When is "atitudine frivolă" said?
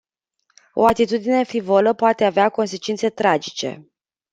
0.87-1.93